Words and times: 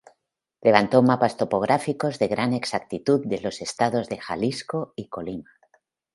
Levantó 0.65 0.97
mapas 1.09 1.37
topográficos 1.41 2.17
de 2.17 2.27
gran 2.27 2.53
exactitud 2.53 3.23
de 3.27 3.39
los 3.39 3.61
Estados 3.61 4.09
de 4.09 4.17
Jalisco 4.17 4.93
y 4.95 5.09
Colima. 5.09 5.51